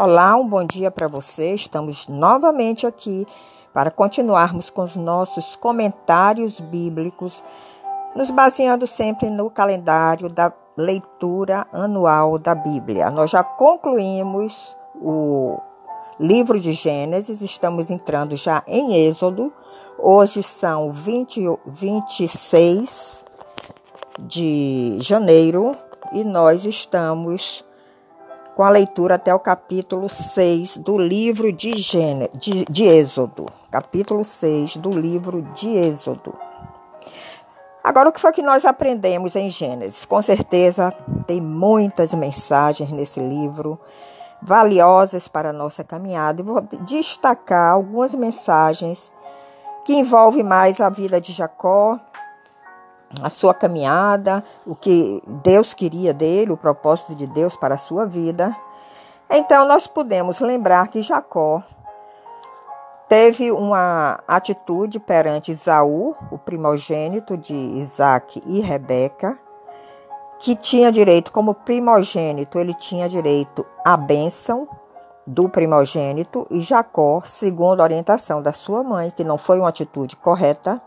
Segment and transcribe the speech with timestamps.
[0.00, 1.54] Olá, um bom dia para você.
[1.54, 3.26] Estamos novamente aqui
[3.74, 7.42] para continuarmos com os nossos comentários bíblicos,
[8.14, 13.10] nos baseando sempre no calendário da leitura anual da Bíblia.
[13.10, 15.58] Nós já concluímos o
[16.20, 19.52] livro de Gênesis, estamos entrando já em Êxodo.
[19.98, 23.24] Hoje são 20, 26
[24.20, 25.76] de janeiro
[26.12, 27.66] e nós estamos
[28.58, 33.46] com a leitura até o capítulo 6 do livro de, Gênesis, de, de Êxodo.
[33.70, 36.36] Capítulo 6 do livro de Êxodo.
[37.84, 40.04] Agora, o que foi que nós aprendemos em Gênesis?
[40.04, 40.92] Com certeza
[41.24, 43.78] tem muitas mensagens nesse livro
[44.42, 46.40] valiosas para a nossa caminhada.
[46.40, 49.12] E vou destacar algumas mensagens
[49.84, 51.96] que envolvem mais a vida de Jacó
[53.22, 58.06] a sua caminhada, o que Deus queria dele, o propósito de Deus para a sua
[58.06, 58.54] vida.
[59.30, 61.62] Então nós podemos lembrar que Jacó
[63.08, 69.38] teve uma atitude perante Isaú, o primogênito de Isaac e Rebeca,
[70.38, 74.68] que tinha direito, como primogênito, ele tinha direito à bênção
[75.26, 80.16] do primogênito, e Jacó, segundo a orientação da sua mãe, que não foi uma atitude
[80.16, 80.80] correta,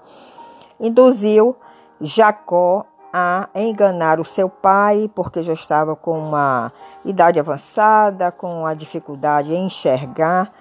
[0.80, 1.56] induziu
[2.02, 6.72] Jacó a enganar o seu pai, porque já estava com uma
[7.06, 10.52] idade avançada, com a dificuldade em enxergar,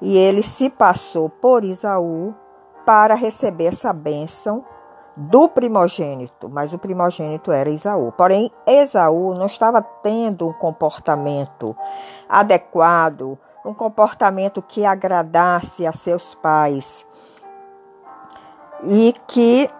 [0.00, 2.34] e ele se passou por Isaú
[2.84, 4.64] para receber essa bênção
[5.16, 8.12] do primogênito, mas o primogênito era Esaú.
[8.12, 11.76] Porém, Esaú não estava tendo um comportamento
[12.28, 17.06] adequado, um comportamento que agradasse a seus pais
[18.82, 19.70] e que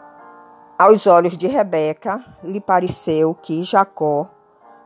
[0.78, 4.28] aos olhos de Rebeca, lhe pareceu que Jacó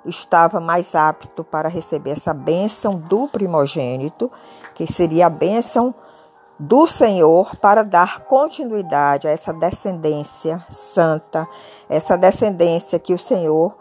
[0.05, 4.30] estava mais apto para receber essa bênção do primogênito,
[4.75, 5.95] que seria a bênção
[6.58, 11.46] do Senhor para dar continuidade a essa descendência santa,
[11.89, 13.77] essa descendência que o Senhor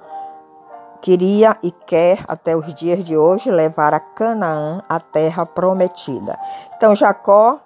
[1.01, 6.37] queria e quer até os dias de hoje levar a Canaã, a terra prometida.
[6.75, 7.59] Então Jacó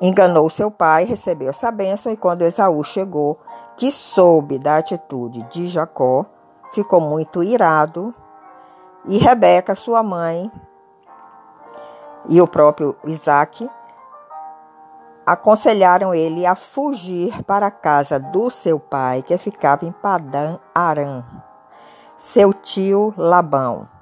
[0.00, 3.38] Enganou seu pai, recebeu essa bênção, e quando Esaú chegou,
[3.76, 6.26] que soube da atitude de Jacó,
[6.72, 8.14] ficou muito irado,
[9.06, 10.50] e Rebeca, sua mãe,
[12.28, 13.68] e o próprio Isaac
[15.26, 21.24] aconselharam ele a fugir para a casa do seu pai, que ficava em Padã Arã,
[22.16, 23.93] seu tio Labão.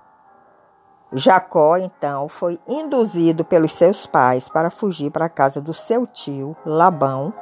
[1.12, 6.56] Jacó, então, foi induzido pelos seus pais para fugir para a casa do seu tio
[6.64, 7.34] Labão.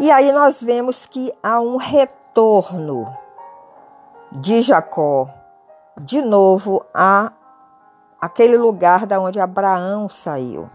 [0.00, 3.06] E aí nós vemos que há um retorno
[4.32, 5.28] de Jacó
[6.00, 7.32] de novo a
[8.20, 10.68] aquele lugar da onde Abraão saiu.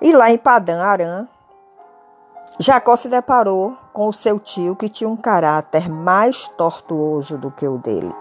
[0.00, 1.26] E lá em Padã Arã,
[2.58, 7.66] Jacó se deparou com o seu tio que tinha um caráter mais tortuoso do que
[7.66, 8.14] o dele.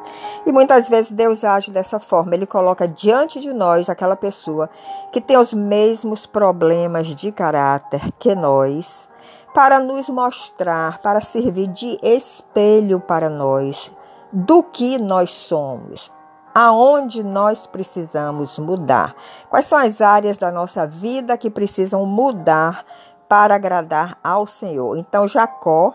[0.44, 4.70] E muitas vezes Deus age dessa forma, ele coloca diante de nós aquela pessoa
[5.12, 9.08] que tem os mesmos problemas de caráter que nós,
[9.54, 13.92] para nos mostrar, para servir de espelho para nós
[14.32, 16.12] do que nós somos,
[16.56, 19.16] aonde nós precisamos mudar.
[19.48, 22.84] Quais são as áreas da nossa vida que precisam mudar
[23.34, 24.96] para agradar ao Senhor.
[24.96, 25.92] Então Jacó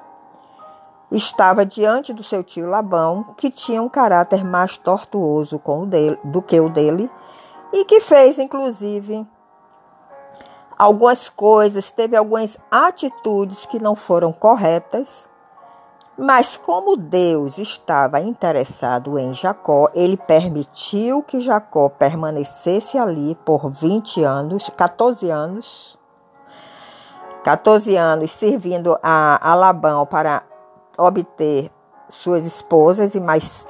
[1.09, 6.59] estava diante do seu tio Labão, que tinha um caráter mais tortuoso dele, do que
[6.59, 7.09] o dele,
[7.73, 9.25] e que fez, inclusive,
[10.77, 15.29] algumas coisas, teve algumas atitudes que não foram corretas,
[16.19, 24.25] mas como Deus estava interessado em Jacó, ele permitiu que Jacó permanecesse ali por 20
[24.25, 25.98] anos, 14 anos,
[27.45, 30.43] 14 anos servindo a, a Labão para
[30.99, 31.71] obter
[32.09, 33.67] suas esposas e mais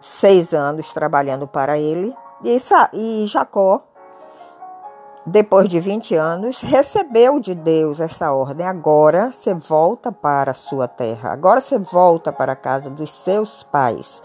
[0.00, 2.14] seis anos trabalhando para ele.
[2.44, 2.58] E,
[2.92, 3.82] e Jacó,
[5.24, 8.66] depois de 20 anos, recebeu de Deus essa ordem.
[8.66, 13.62] Agora você volta para a sua terra, agora você volta para a casa dos seus
[13.64, 14.22] pais.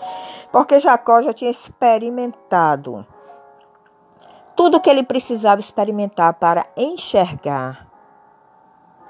[0.51, 3.05] Porque Jacó já tinha experimentado
[4.55, 7.90] tudo o que ele precisava experimentar para enxergar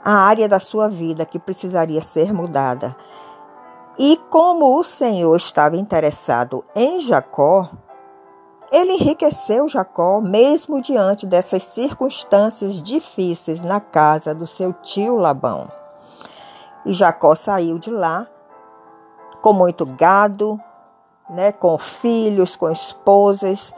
[0.04, 2.96] a área da sua vida que precisaria ser mudada.
[4.00, 7.70] E como o Senhor estava interessado em Jacó,
[8.72, 15.70] ele enriqueceu Jacó, mesmo diante dessas circunstâncias difíceis na casa do seu tio Labão.
[16.86, 18.28] E Jacó saiu de lá
[19.42, 20.60] com muito gado,
[21.30, 23.74] né, com filhos, com esposas,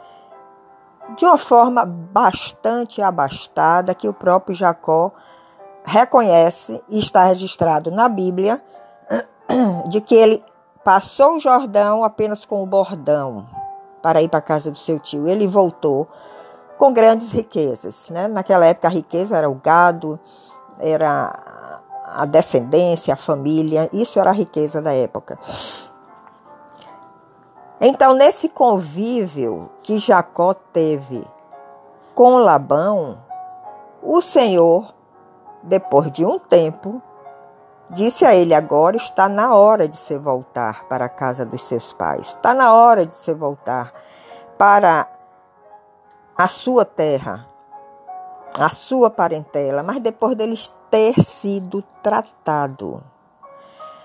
[1.16, 5.12] de uma forma bastante abastada que o próprio Jacó
[5.84, 8.62] reconhece e está registrado na Bíblia
[9.88, 10.42] de que ele
[10.82, 13.46] passou o Jordão apenas com o bordão
[14.02, 15.28] para ir para a casa do seu tio.
[15.28, 16.08] Ele voltou
[16.78, 18.08] com grandes riquezas.
[18.10, 18.28] Né?
[18.28, 20.18] Naquela época a riqueza era o gado,
[20.78, 21.32] era
[22.14, 25.38] a descendência, a família, isso era a riqueza da época.
[27.80, 31.26] Então, nesse convívio que Jacó teve
[32.14, 33.18] com Labão,
[34.02, 34.94] o Senhor,
[35.64, 37.02] depois de um tempo,
[37.90, 41.92] disse a ele: Agora está na hora de se voltar para a casa dos seus
[41.92, 43.92] pais, está na hora de se voltar
[44.58, 45.08] para
[46.36, 47.46] a sua terra,
[48.58, 53.02] a sua parentela, mas depois deles ter sido tratado.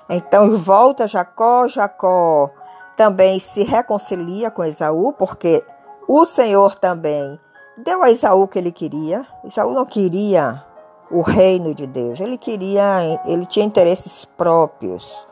[0.10, 2.50] Então volta Jacó, Jacó
[2.96, 5.64] também se reconcilia com Esaú, porque
[6.08, 7.40] o Senhor também
[7.78, 9.26] deu a Esaú o que ele queria.
[9.44, 10.66] Esaú não queria
[11.12, 15.28] o reino de Deus, ele queria, ele tinha interesses próprios.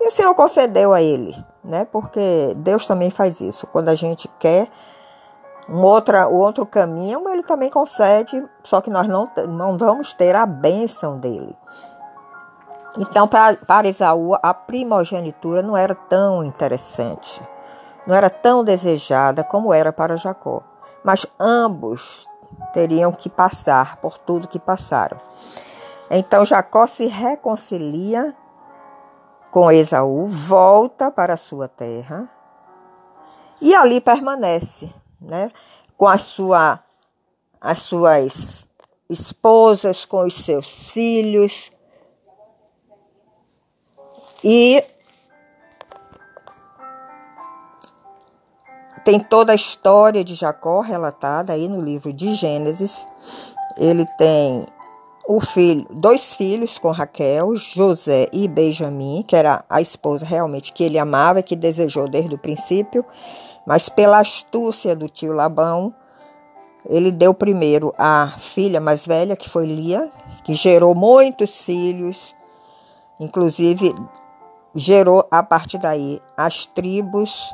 [0.00, 1.32] E o Senhor concedeu a ele,
[1.62, 1.84] né?
[1.84, 3.66] Porque Deus também faz isso.
[3.68, 4.68] Quando a gente quer
[5.68, 10.44] um outra, outro caminho, ele também concede, só que nós não, não vamos ter a
[10.44, 11.56] bênção dele.
[12.98, 13.88] Então, para, para
[14.42, 17.40] a primogenitura não era tão interessante,
[18.06, 20.62] não era tão desejada como era para Jacó.
[21.04, 22.26] Mas ambos
[22.72, 25.18] teriam que passar por tudo que passaram.
[26.10, 28.36] Então, Jacó se reconcilia
[29.50, 32.28] com Esaú, volta para a sua terra
[33.60, 35.50] e ali permanece, né?
[35.96, 36.80] Com a sua,
[37.60, 38.68] as suas
[39.08, 41.70] esposas, com os seus filhos,
[44.42, 44.84] e
[49.04, 53.06] tem toda a história de Jacó relatada aí no livro de Gênesis.
[53.76, 54.66] Ele tem
[55.26, 60.84] o filho, dois filhos com Raquel, José e Benjamim, que era a esposa realmente que
[60.84, 63.04] ele amava e que desejou desde o princípio,
[63.66, 65.94] mas pela astúcia do tio Labão,
[66.88, 70.10] ele deu primeiro a filha mais velha, que foi Lia,
[70.42, 72.34] que gerou muitos filhos,
[73.20, 73.94] inclusive
[74.74, 77.52] gerou a partir daí as tribos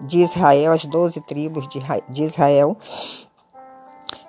[0.00, 2.76] de Israel, as doze tribos de Israel.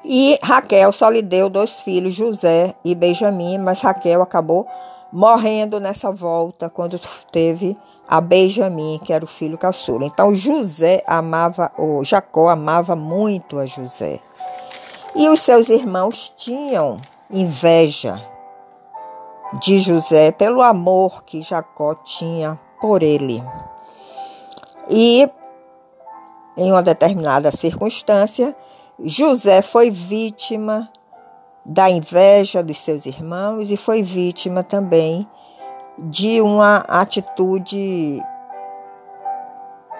[0.03, 4.67] E Raquel só lhe deu dois filhos, José e Benjamim, mas Raquel acabou
[5.11, 6.99] morrendo nessa volta quando
[7.31, 7.77] teve
[8.07, 10.05] a Benjamim, que era o filho caçula.
[10.05, 14.19] Então José amava, ou Jacó amava muito a José.
[15.15, 18.21] E os seus irmãos tinham inveja
[19.61, 23.43] de José pelo amor que Jacó tinha por ele.
[24.89, 25.29] E
[26.57, 28.55] em uma determinada circunstância,
[28.99, 30.89] José foi vítima
[31.65, 35.27] da inveja dos seus irmãos e foi vítima também
[35.97, 38.21] de uma atitude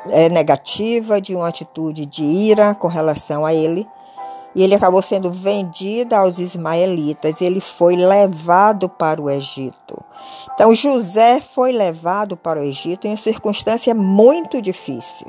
[0.09, 3.87] é, negativa, de uma atitude de ira com relação a ele
[4.53, 7.41] e ele acabou sendo vendido aos ismaelitas.
[7.41, 10.03] Ele foi levado para o Egito.
[10.53, 15.27] Então José foi levado para o Egito em uma circunstância muito difícil.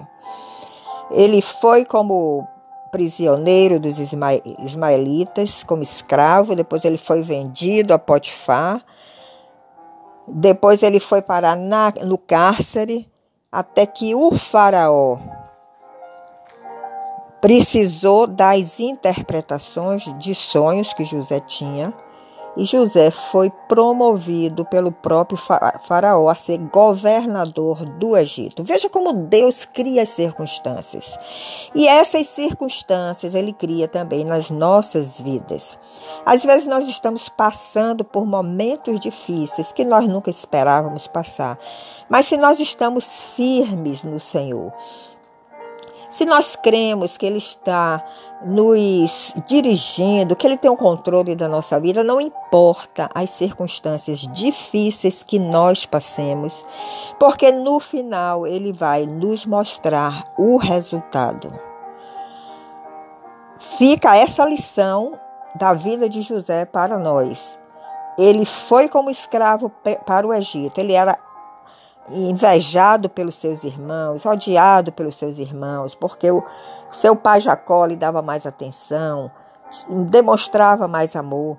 [1.13, 2.47] Ele foi como
[2.91, 8.85] prisioneiro dos ismaelitas, como escravo, depois ele foi vendido a Potifar,
[10.29, 13.11] depois ele foi parar na, no cárcere,
[13.51, 15.19] até que o faraó
[17.41, 21.93] precisou das interpretações de sonhos que José tinha
[22.57, 28.63] e José foi promovido pelo próprio Faraó a ser governador do Egito.
[28.63, 31.19] Veja como Deus cria as circunstâncias.
[31.75, 35.79] E essas circunstâncias ele cria também nas nossas vidas.
[36.27, 41.59] Às vezes nós estamos passando por momentos difíceis que nós nunca esperávamos passar.
[42.09, 44.73] Mas se nós estamos firmes no Senhor,
[46.13, 48.05] se nós cremos que Ele está
[48.45, 55.23] nos dirigindo, que Ele tem o controle da nossa vida, não importa as circunstâncias difíceis
[55.23, 56.67] que nós passemos,
[57.19, 61.51] porque no final Ele vai nos mostrar o resultado.
[63.79, 65.19] Fica essa lição
[65.55, 67.59] da vida de José para nós.
[68.19, 69.73] Ele foi como escravo
[70.05, 71.19] para o Egito, ele era
[72.11, 76.45] invejado pelos seus irmãos, odiado pelos seus irmãos, porque o
[76.93, 79.31] seu pai Jacó lhe dava mais atenção,
[79.89, 81.57] demonstrava mais amor.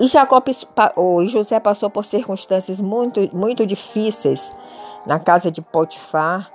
[0.00, 0.42] E Jacó
[0.96, 4.52] ou José passou por circunstâncias muito, muito difíceis
[5.04, 6.50] na casa de Potifar,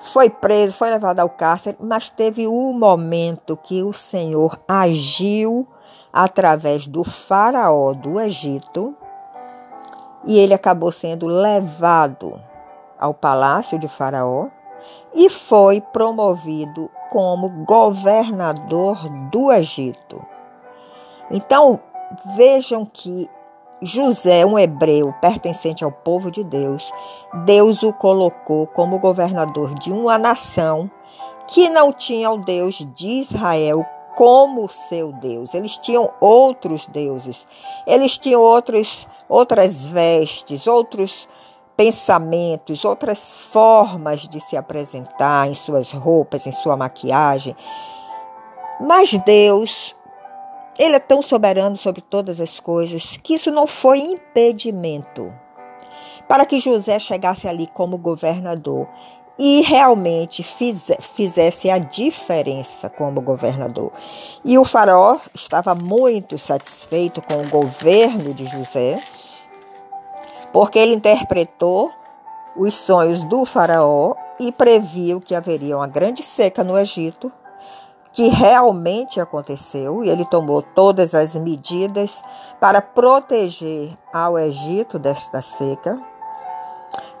[0.00, 5.68] foi preso, foi levado ao cárcere, mas teve um momento que o Senhor agiu
[6.10, 8.96] através do faraó do Egito
[10.24, 12.40] e ele acabou sendo levado
[12.98, 14.48] ao palácio de Faraó
[15.14, 18.96] e foi promovido como governador
[19.30, 20.24] do Egito.
[21.30, 21.80] Então,
[22.36, 23.28] vejam que
[23.82, 26.92] José, um hebreu pertencente ao povo de Deus,
[27.46, 30.90] Deus o colocou como governador de uma nação
[31.48, 33.84] que não tinha o Deus de Israel
[34.16, 35.54] como seu Deus.
[35.54, 37.46] Eles tinham outros deuses,
[37.86, 41.28] eles tinham outros, outras vestes, outros
[41.76, 47.56] pensamentos, outras formas de se apresentar em suas roupas, em sua maquiagem.
[48.80, 49.96] Mas Deus,
[50.78, 55.32] Ele é tão soberano sobre todas as coisas que isso não foi impedimento
[56.28, 58.88] para que José chegasse ali como governador
[59.38, 63.90] e realmente fizesse a diferença como governador.
[64.44, 69.02] E o faraó estava muito satisfeito com o governo de José
[70.52, 71.90] porque ele interpretou
[72.56, 77.30] os sonhos do Faraó e previu que haveria uma grande seca no Egito,
[78.12, 82.22] que realmente aconteceu, e ele tomou todas as medidas
[82.58, 85.94] para proteger ao Egito desta seca.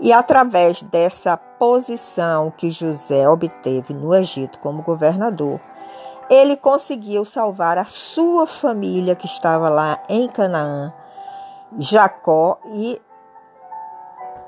[0.00, 5.60] E através dessa posição que José obteve no Egito como governador,
[6.28, 10.92] ele conseguiu salvar a sua família que estava lá em Canaã,
[11.78, 13.00] Jacó e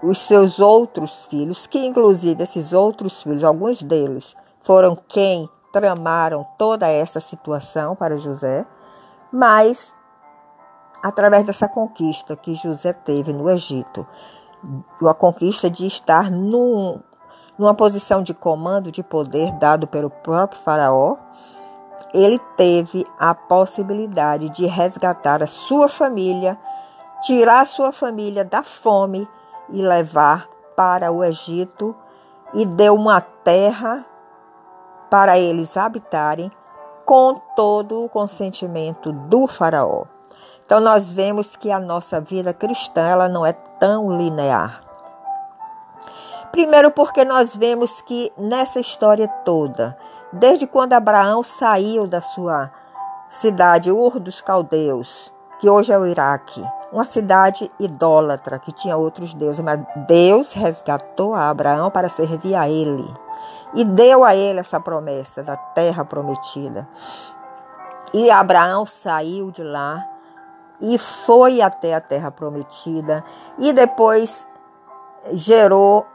[0.02, 6.88] os seus outros filhos, que inclusive esses outros filhos, alguns deles, foram quem tramaram toda
[6.88, 8.66] essa situação para José,
[9.32, 9.94] mas
[11.02, 14.06] através dessa conquista que José teve no Egito,
[15.09, 17.00] a conquista de estar num,
[17.59, 21.16] numa posição de comando, de poder dado pelo próprio Faraó,
[22.14, 26.59] ele teve a possibilidade de resgatar a sua família,
[27.23, 29.26] tirar a sua família da fome
[29.73, 31.97] e levar para o Egito
[32.55, 34.07] e deu uma terra
[35.11, 36.50] para eles habitarem
[37.05, 40.05] com todo o consentimento do faraó.
[40.64, 44.83] Então nós vemos que a nossa vida cristã ela não é tão linear.
[46.50, 49.97] Primeiro porque nós vemos que nessa história toda,
[50.33, 52.71] desde quando Abraão saiu da sua
[53.29, 59.32] cidade Ur dos Caldeus, que hoje é o Iraque, uma cidade idólatra que tinha outros
[59.32, 63.16] deuses, mas Deus resgatou a Abraão para servir a ele
[63.75, 66.87] e deu a ele essa promessa da terra prometida.
[68.12, 70.06] E Abraão saiu de lá
[70.80, 73.25] e foi até a terra prometida
[73.58, 74.46] e depois
[75.32, 76.06] gerou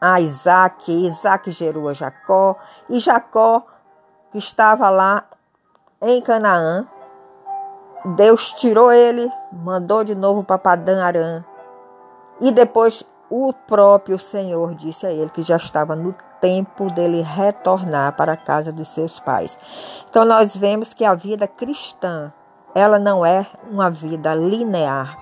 [0.00, 2.56] a Isaac, Isaac gerou a Jacó
[2.88, 3.64] e Jacó
[4.30, 5.24] que estava lá
[6.00, 6.86] em Canaã
[8.04, 11.44] Deus tirou ele, mandou de novo para Padã Arã.
[12.40, 18.14] E depois o próprio Senhor disse a ele que já estava no tempo dele retornar
[18.14, 19.58] para a casa dos seus pais.
[20.10, 22.30] Então nós vemos que a vida cristã,
[22.74, 25.16] ela não é uma vida linear.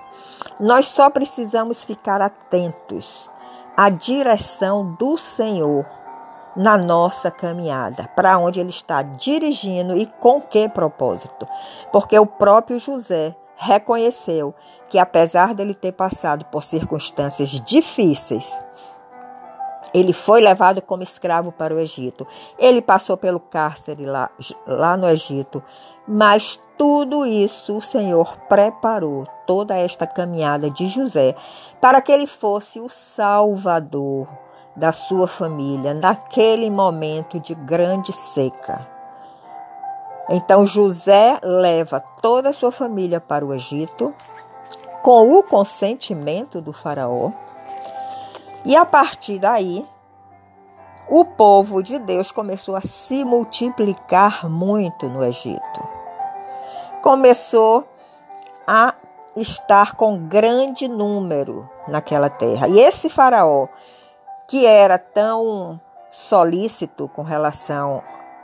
[0.59, 3.29] Nós só precisamos ficar atentos
[3.77, 5.85] à direção do Senhor
[6.55, 11.47] na nossa caminhada, para onde ele está dirigindo e com que propósito.
[11.91, 14.53] Porque o próprio José reconheceu
[14.89, 18.51] que, apesar dele ter passado por circunstâncias difíceis,
[19.93, 22.25] ele foi levado como escravo para o Egito.
[22.57, 24.29] Ele passou pelo cárcere lá,
[24.65, 25.63] lá no Egito.
[26.07, 31.35] Mas tudo isso o Senhor preparou, toda esta caminhada de José,
[31.79, 34.27] para que ele fosse o Salvador
[34.75, 38.87] da sua família naquele momento de grande seca.
[40.29, 44.13] Então José leva toda a sua família para o Egito
[45.01, 47.31] com o consentimento do faraó.
[48.65, 49.85] E a partir daí,
[51.09, 55.87] o povo de Deus começou a se multiplicar muito no Egito.
[57.01, 57.85] Começou
[58.65, 58.95] a
[59.35, 62.69] estar com grande número naquela terra.
[62.69, 63.67] E esse faraó
[64.53, 65.81] que era tão
[66.11, 68.03] solícito com relação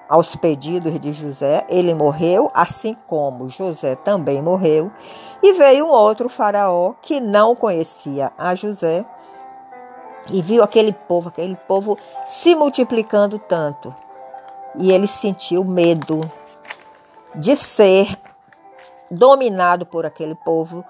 [0.10, 4.92] aos pedidos de José, ele morreu, assim como José também morreu,
[5.44, 9.06] e veio um outro faraó que não conhecia a José
[10.32, 13.94] e viu aquele povo, aquele povo se multiplicando tanto.
[14.80, 16.22] E ele sentiu medo
[17.36, 18.20] de ser
[19.12, 20.84] dominado por aquele povo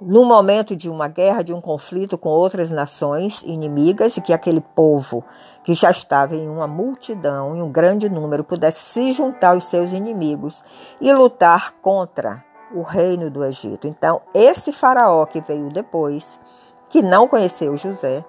[0.00, 4.60] no momento de uma guerra, de um conflito com outras nações inimigas, e que aquele
[4.60, 5.22] povo
[5.62, 9.92] que já estava em uma multidão, em um grande número, pudesse se juntar aos seus
[9.92, 10.64] inimigos
[11.00, 12.42] e lutar contra
[12.74, 13.86] o reino do Egito.
[13.86, 16.40] Então, esse faraó que veio depois,
[16.88, 18.24] que não conheceu José,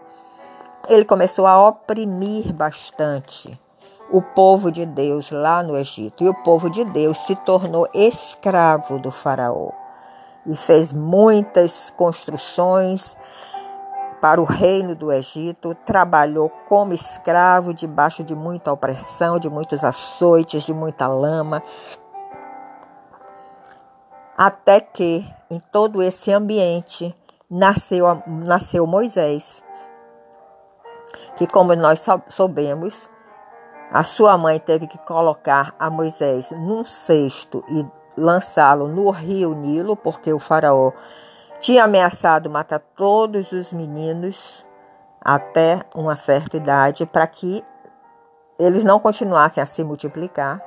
[0.90, 3.60] ele começou a oprimir bastante
[4.12, 6.24] o povo de Deus lá no Egito.
[6.24, 9.81] E o povo de Deus se tornou escravo do Faraó
[10.46, 13.16] e fez muitas construções
[14.22, 20.64] para o reino do Egito, trabalhou como escravo debaixo de muita opressão, de muitos açoites,
[20.64, 21.64] de muita lama,
[24.38, 27.16] até que em todo esse ambiente
[27.50, 29.64] nasceu, nasceu Moisés,
[31.36, 33.10] que como nós soubemos,
[33.92, 37.86] a sua mãe teve que colocar a Moisés num cesto e
[38.18, 40.92] lançá-lo no rio Nilo, porque o faraó
[41.60, 44.66] tinha ameaçado matar todos os meninos
[45.20, 47.64] até uma certa idade para que
[48.58, 50.62] eles não continuassem a se multiplicar.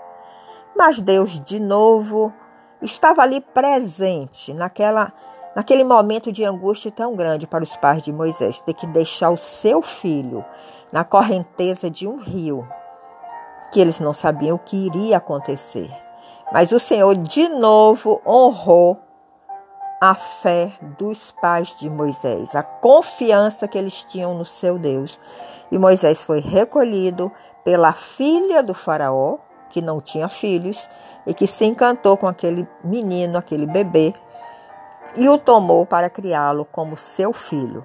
[0.76, 2.32] Mas Deus de novo
[2.80, 5.12] estava ali presente naquela
[5.54, 9.36] naquele momento de angústia tão grande para os pais de Moisés, ter que deixar o
[9.36, 10.44] seu filho
[10.92, 12.66] na correnteza de um rio,
[13.72, 15.90] que eles não sabiam o que iria acontecer.
[16.52, 18.98] Mas o Senhor de novo honrou
[20.00, 25.18] a fé dos pais de Moisés, a confiança que eles tinham no seu Deus.
[25.72, 27.32] E Moisés foi recolhido
[27.64, 29.38] pela filha do Faraó,
[29.70, 30.88] que não tinha filhos,
[31.26, 34.14] e que se encantou com aquele menino, aquele bebê,
[35.16, 37.84] e o tomou para criá-lo como seu filho.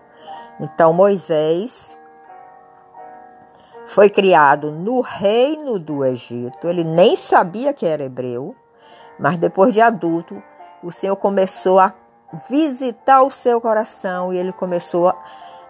[0.59, 1.97] Então Moisés
[3.89, 6.67] foi criado no reino do Egito.
[6.67, 8.55] Ele nem sabia que era hebreu,
[9.17, 10.41] mas depois de adulto,
[10.83, 11.93] o Senhor começou a
[12.47, 15.11] visitar o seu coração e ele começou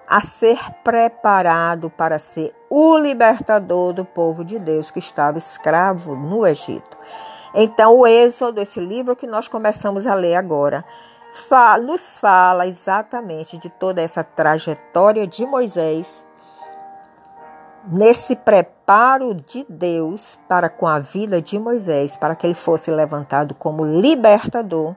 [0.06, 6.46] a, ser preparado para ser o libertador do povo de Deus que estava escravo no
[6.46, 6.98] Egito.
[7.56, 10.84] Então, o Êxodo, esse livro que nós começamos a ler agora,
[11.86, 16.28] nos fala exatamente de toda essa trajetória de Moisés
[17.88, 23.56] nesse preparo de Deus para com a vida de Moisés, para que ele fosse levantado
[23.56, 24.96] como libertador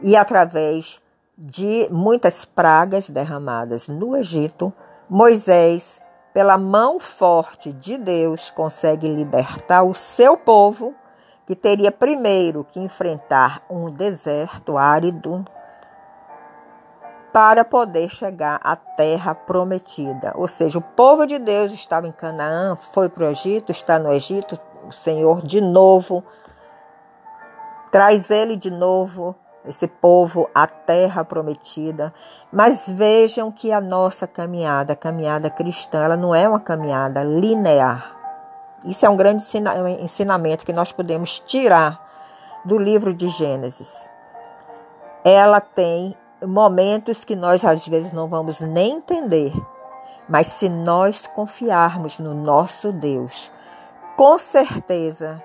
[0.00, 1.00] e através
[1.36, 4.72] de muitas pragas derramadas no Egito,
[5.08, 6.00] Moisés,
[6.32, 10.94] pela mão forte de Deus, consegue libertar o seu povo,
[11.46, 15.44] que teria primeiro que enfrentar um deserto árido,
[17.34, 20.32] para poder chegar à terra prometida.
[20.36, 24.12] Ou seja, o povo de Deus estava em Canaã, foi para o Egito, está no
[24.12, 26.22] Egito, o Senhor de novo
[27.90, 29.34] traz ele de novo,
[29.66, 32.14] esse povo, à terra prometida.
[32.52, 38.14] Mas vejam que a nossa caminhada, a caminhada cristã, ela não é uma caminhada linear.
[38.84, 39.44] Isso é um grande
[40.00, 42.00] ensinamento que nós podemos tirar
[42.64, 44.08] do livro de Gênesis.
[45.24, 49.52] Ela tem momentos que nós às vezes não vamos nem entender,
[50.28, 53.52] mas se nós confiarmos no nosso Deus,
[54.16, 55.42] com certeza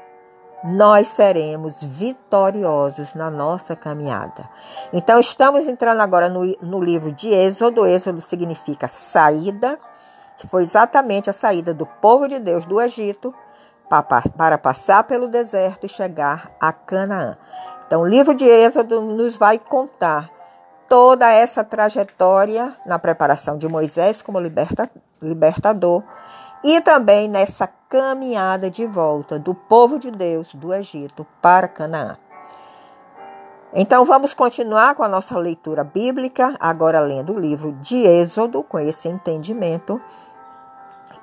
[0.63, 4.49] nós seremos vitoriosos na nossa caminhada.
[4.91, 7.85] Então, estamos entrando agora no, no livro de Êxodo.
[7.85, 9.77] Êxodo significa saída,
[10.37, 13.33] que foi exatamente a saída do povo de Deus do Egito
[13.89, 14.03] para,
[14.37, 17.37] para passar pelo deserto e chegar a Canaã.
[17.87, 20.29] Então, o livro de Êxodo nos vai contar
[20.89, 24.89] toda essa trajetória na preparação de Moisés como liberta,
[25.21, 26.03] libertador
[26.63, 32.17] e também nessa caminhada de volta do povo de Deus do Egito para Canaã.
[33.73, 38.79] Então vamos continuar com a nossa leitura bíblica, agora lendo o livro de Êxodo, com
[38.79, 40.01] esse entendimento,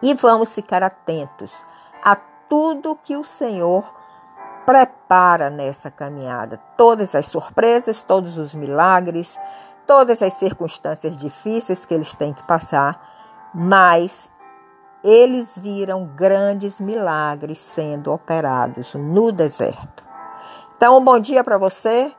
[0.00, 1.64] e vamos ficar atentos
[2.04, 2.14] a
[2.48, 3.95] tudo que o Senhor
[4.66, 6.60] prepara nessa caminhada.
[6.76, 9.38] Todas as surpresas, todos os milagres,
[9.86, 13.00] todas as circunstâncias difíceis que eles têm que passar,
[13.54, 14.30] mas
[15.04, 20.04] eles viram grandes milagres sendo operados no deserto.
[20.76, 22.12] Então, um bom dia para você.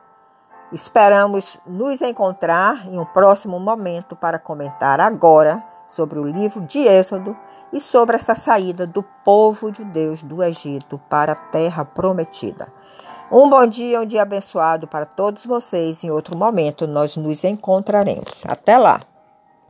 [0.72, 7.36] Esperamos nos encontrar em um próximo momento para comentar agora sobre o livro de Êxodo
[7.72, 12.68] e sobre essa saída do povo de Deus do Egito para a terra prometida.
[13.32, 16.04] Um bom dia, um dia abençoado para todos vocês.
[16.04, 18.44] Em outro momento nós nos encontraremos.
[18.46, 19.00] Até lá!